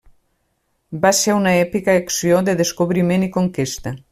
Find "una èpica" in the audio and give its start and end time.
1.41-1.95